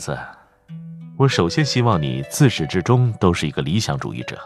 [0.00, 0.18] 子，
[1.18, 4.38] 我首先希望你自始至终都是一个理想主义者。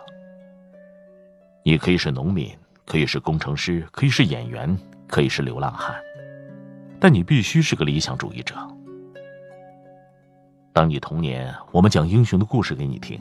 [1.63, 2.51] 你可以是农民，
[2.85, 4.77] 可以是工程师，可以是演员，
[5.07, 5.95] 可以是流浪汉，
[6.99, 8.57] 但你必须是个理想主义者。
[10.73, 13.21] 当你童年，我们讲英雄的故事给你听，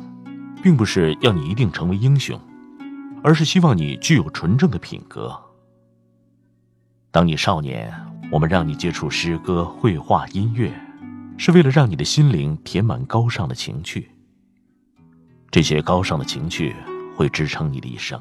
[0.63, 2.37] 并不是要你一定成为英雄，
[3.23, 5.39] 而是希望你具有纯正的品格。
[7.11, 7.93] 当你少年，
[8.31, 10.73] 我们让你接触诗歌、绘画、音乐。
[11.37, 14.09] 是为了让你的心灵填满高尚的情趣。
[15.51, 16.75] 这些高尚的情趣
[17.15, 18.19] 会支撑你的一生，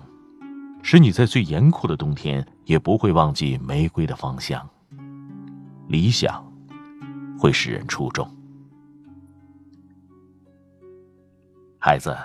[0.82, 4.68] 使你在最严酷的冬天也不会忘记玫瑰的芳香。
[5.88, 6.44] 理想
[7.38, 8.28] 会使人出众。
[11.78, 12.16] 孩子，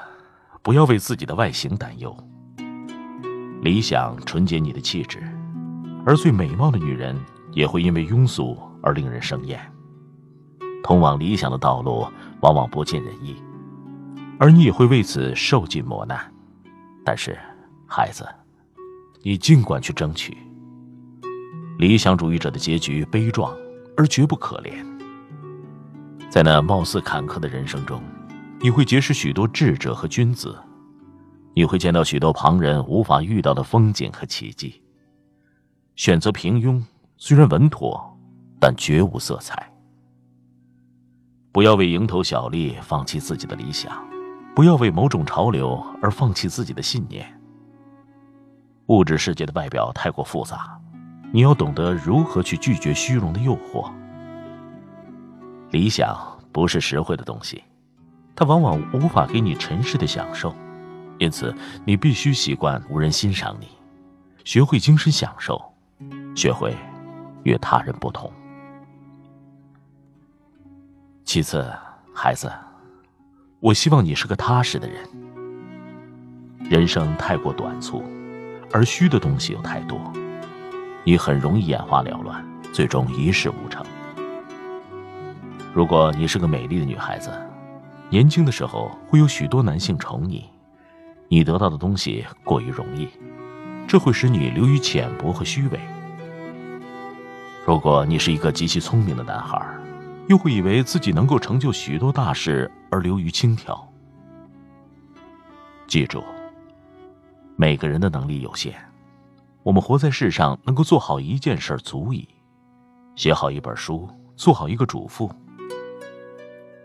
[0.61, 2.15] 不要为自己的外形担忧。
[3.61, 5.19] 理想纯洁你的气质，
[6.05, 7.15] 而最美貌的女人
[7.53, 9.59] 也会因为庸俗而令人生厌。
[10.83, 12.07] 通往理想的道路
[12.41, 13.35] 往往不尽人意，
[14.39, 16.19] 而你也会为此受尽磨难。
[17.03, 17.37] 但是，
[17.85, 18.27] 孩子，
[19.23, 20.37] 你尽管去争取。
[21.77, 23.55] 理想主义者的结局悲壮，
[23.95, 24.73] 而绝不可怜。
[26.29, 28.01] 在那貌似坎坷的人生中，
[28.59, 30.57] 你会结识许多智者和君子，
[31.53, 34.81] 你会见到许多旁人无法遇到的风景和奇迹。
[35.95, 36.83] 选择平庸
[37.17, 38.17] 虽然稳妥，
[38.59, 39.71] 但绝无色彩。
[41.57, 43.91] 不要为蝇头小利放弃自己的理想，
[44.55, 47.25] 不要为某种潮流而放弃自己的信念。
[48.89, 50.79] 物质世界的外表太过复杂，
[51.31, 53.91] 你要懂得如何去拒绝虚荣的诱惑。
[55.71, 56.15] 理想
[56.51, 57.63] 不是实惠的东西，
[58.35, 60.53] 它往往无法给你尘世的享受，
[61.17, 61.51] 因此
[61.85, 63.67] 你必须习惯无人欣赏你，
[64.43, 65.59] 学会精神享受，
[66.35, 66.75] 学会
[67.41, 68.31] 与他人不同。
[71.27, 71.69] 其次，
[72.13, 72.49] 孩子，
[73.59, 75.03] 我希望你是个踏实的人。
[76.69, 78.01] 人生太过短促，
[78.71, 79.99] 而虚的东西又太多，
[81.03, 83.85] 你很容易眼花缭乱，最终一事无成。
[85.73, 87.29] 如果你是个美丽的女孩子，
[88.09, 90.49] 年轻的时候会有许多男性宠你，
[91.27, 93.09] 你得到的东西过于容易，
[93.85, 95.79] 这会使你流于浅薄和虚伪。
[97.65, 99.61] 如果你是一个极其聪明的男孩，
[100.27, 103.87] 又会以为自己能够成就许多大事而流于轻佻。
[105.87, 106.23] 记住，
[107.55, 108.73] 每个人的能力有限，
[109.63, 112.27] 我们活在世上能够做好一件事足矣。
[113.15, 115.31] 写好一本书，做好一个主妇。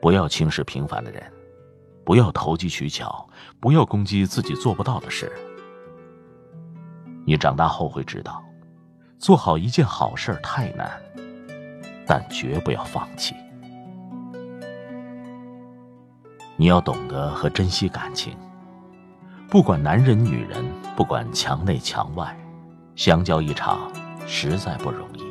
[0.00, 1.22] 不要轻视平凡的人，
[2.04, 3.28] 不要投机取巧，
[3.60, 5.30] 不要攻击自己做不到的事。
[7.26, 8.42] 你长大后会知道，
[9.18, 10.90] 做好一件好事太难。
[12.06, 13.34] 但绝不要放弃。
[16.56, 18.36] 你要懂得和珍惜感情，
[19.48, 20.64] 不管男人女人，
[20.94, 22.36] 不管墙内墙外，
[22.94, 23.90] 相交一场
[24.26, 25.22] 实在不容易。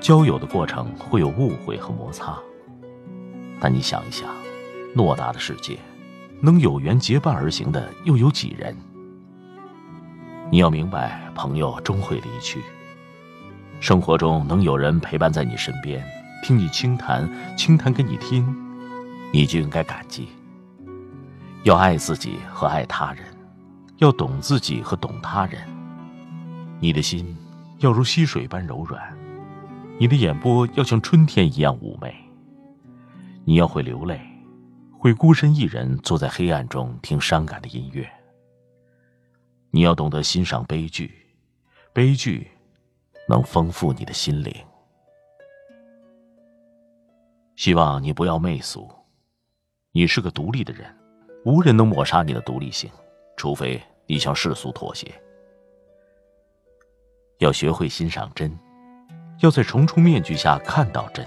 [0.00, 2.38] 交友的过程会有误会和摩擦，
[3.58, 4.28] 但你想一想，
[4.94, 5.78] 偌大的世界，
[6.40, 8.76] 能有缘结伴而行的又有几人？
[10.50, 12.62] 你要明白，朋友终会离去。
[13.80, 16.04] 生活中能有人陪伴在你身边，
[16.42, 18.44] 听你轻谈，轻谈给你听，
[19.32, 20.28] 你就应该感激。
[21.62, 23.24] 要爱自己和爱他人，
[23.98, 25.62] 要懂自己和懂他人。
[26.80, 27.36] 你的心
[27.78, 29.00] 要如溪水般柔软，
[29.98, 32.14] 你的眼波要像春天一样妩媚。
[33.44, 34.20] 你要会流泪，
[34.98, 38.08] 会孤身一人坐在黑暗中听伤感的音乐。
[39.70, 41.12] 你要懂得欣赏悲剧，
[41.92, 42.48] 悲剧。
[43.28, 44.54] 能丰富你的心灵。
[47.56, 48.88] 希望你不要媚俗，
[49.92, 50.86] 你是个独立的人，
[51.44, 52.90] 无人能抹杀你的独立性，
[53.36, 55.12] 除非你向世俗妥协。
[57.38, 58.56] 要学会欣赏真，
[59.40, 61.26] 要在重重面具下看到真。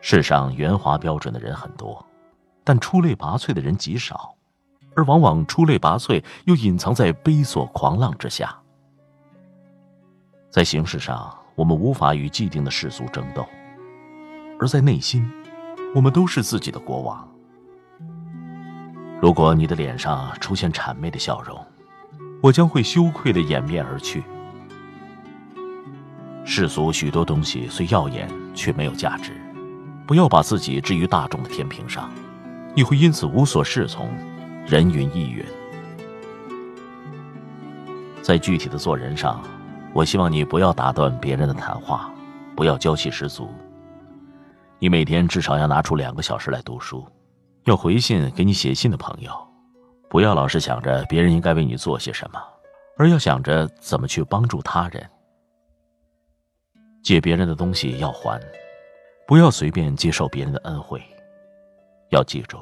[0.00, 2.04] 世上圆滑标准的人很多，
[2.62, 4.34] 但出类拔萃的人极少。
[4.94, 8.58] 而往往出类拔萃，又隐藏在悲锁狂浪之下。
[10.56, 13.42] 在形式上，我们无法与既定的世俗争斗；
[14.58, 15.30] 而在内心，
[15.94, 17.28] 我们都是自己的国王。
[19.20, 21.62] 如果你的脸上出现谄媚的笑容，
[22.40, 24.24] 我将会羞愧的掩面而去。
[26.42, 29.32] 世俗许多东西虽耀眼，却没有价值。
[30.06, 32.10] 不要把自己置于大众的天平上，
[32.74, 34.08] 你会因此无所适从，
[34.66, 35.44] 人云亦云。
[38.22, 39.42] 在具体的做人上，
[39.96, 42.12] 我希望你不要打断别人的谈话，
[42.54, 43.48] 不要娇气十足。
[44.78, 47.02] 你每天至少要拿出两个小时来读书，
[47.64, 49.32] 要回信给你写信的朋友，
[50.10, 52.38] 不要老是想着别人应该为你做些什么，
[52.98, 55.02] 而要想着怎么去帮助他人。
[57.02, 58.38] 借别人的东西要还。
[59.26, 61.02] 不要随便接受别人的恩惠，
[62.10, 62.58] 要记住，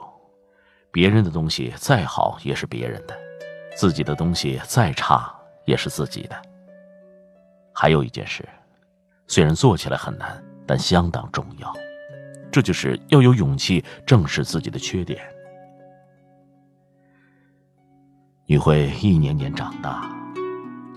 [0.92, 3.18] 别人的东西再好也是别人的，
[3.76, 5.34] 自己的东西再差
[5.66, 6.53] 也是自己的。
[7.74, 8.48] 还有一件事，
[9.26, 11.70] 虽然做起来很难，但相当重要，
[12.52, 15.20] 这就是要有勇气正视自己的缺点。
[18.46, 20.08] 你会一年年长大，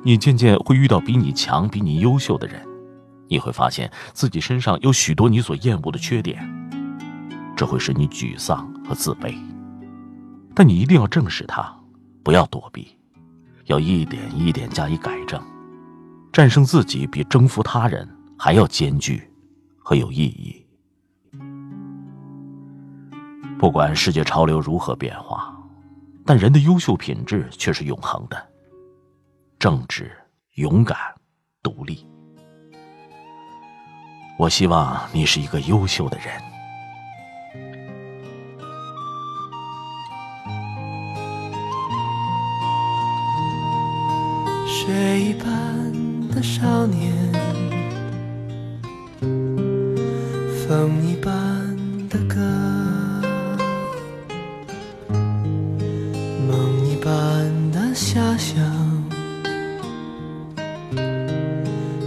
[0.03, 2.61] 你渐渐会遇到比你强、比你优秀的人。
[3.29, 6.41] 你会发现自己身上有许多你所厌恶的缺点，
[7.57, 9.35] 这会使你沮丧和自卑。
[10.55, 11.75] 但你一定要正视它，
[12.23, 12.97] 不要躲避，
[13.65, 15.41] 要一点一点加以改正。
[16.31, 18.07] 战胜自己比征服他人
[18.37, 19.27] 还要艰巨
[19.79, 20.65] 和有意义。
[23.57, 25.51] 不管世界潮流如何变化，
[26.23, 28.37] 但人的优秀品质却是永恒的：
[29.57, 30.11] 正直、
[30.55, 30.97] 勇敢、
[31.63, 32.05] 独立。
[34.37, 36.27] 我希望你是一个优秀的人。
[44.67, 45.86] 雪一般
[46.37, 47.11] 的少年，
[50.53, 51.33] 风一般
[52.09, 52.35] 的歌，
[56.47, 57.11] 梦一般
[57.71, 58.55] 的遐想，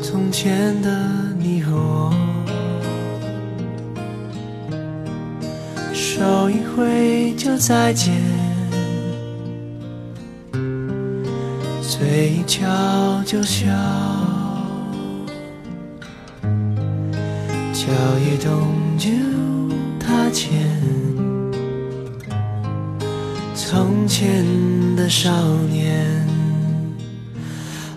[0.00, 0.88] 从前的
[1.36, 2.14] 你和我。
[5.92, 8.14] 手一挥就再见，
[11.82, 12.68] 嘴一翘
[13.24, 13.66] 就笑，
[17.90, 19.10] 摇一动就
[19.98, 20.48] 踏前。
[23.54, 24.44] 从前
[24.96, 25.30] 的少
[25.70, 26.26] 年，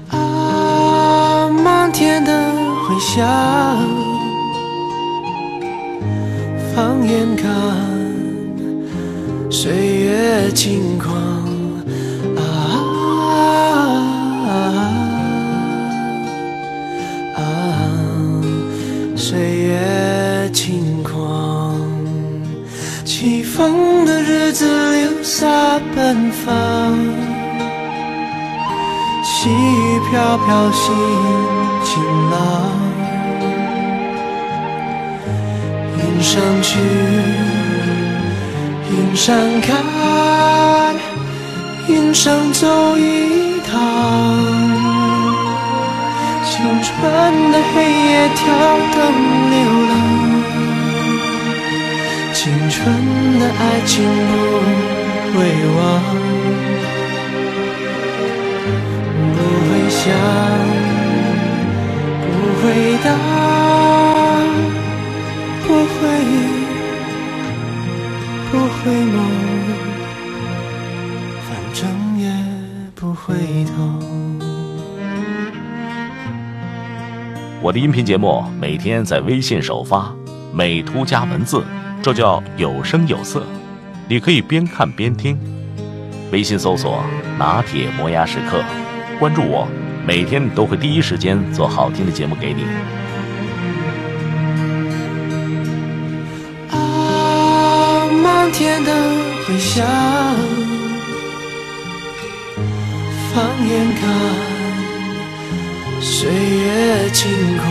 [0.09, 2.31] 啊，漫天的
[2.87, 3.27] 回响，
[6.73, 7.51] 放眼看。
[9.49, 11.11] 岁月轻狂
[30.53, 30.93] 小心
[31.83, 31.89] 晴
[32.29, 32.37] 朗，
[35.97, 36.77] 云上去。
[38.91, 40.95] 云上看，
[41.87, 43.71] 云上走一趟，
[46.45, 46.91] 青春
[47.51, 48.43] 的黑夜跳
[48.93, 48.99] 灯
[49.49, 49.57] 流
[49.89, 49.91] 浪，
[52.31, 52.79] 青春
[53.39, 53.91] 的爱情
[55.33, 55.41] 不会
[55.77, 55.81] 忘，
[63.03, 63.11] 不会答，
[65.67, 65.99] 不会。
[68.49, 69.17] 不回眸，
[71.41, 72.31] 反正也
[72.95, 73.33] 不回
[73.65, 73.99] 头。
[77.61, 80.13] 我的音频节目每天在微信首发，
[80.53, 81.63] 美图加文字，
[82.01, 83.43] 这叫有声有色。
[84.07, 85.37] 你可以边看边听。
[86.31, 87.03] 微信搜索
[87.37, 88.63] “拿铁磨牙时刻”，
[89.19, 89.67] 关注我，
[90.05, 92.63] 每天都会第一时间做好听的节目给你。
[98.55, 98.91] 天的
[99.47, 99.83] 回响，
[103.33, 104.01] 放眼看，
[105.99, 107.67] 岁月轻狂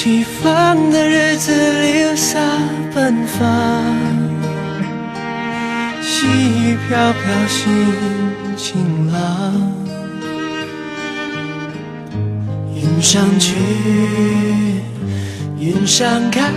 [0.00, 1.50] 起风的日子
[1.82, 2.38] 留下
[2.94, 3.44] 奔放，
[6.00, 7.66] 细雨飘飘心。
[8.56, 9.18] 晴朗，
[12.76, 13.56] 云上去，
[15.58, 16.54] 云上看，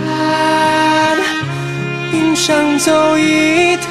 [2.12, 3.76] 云上走一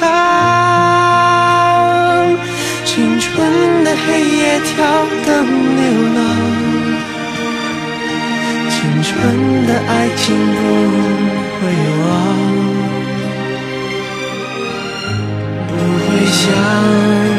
[2.86, 5.44] 青春的黑夜跳灯
[5.76, 5.82] 流
[6.14, 6.20] 浪，
[9.22, 10.58] 青春的爱情不
[11.60, 11.60] 会
[12.02, 12.10] 忘，
[15.68, 17.31] 不会想。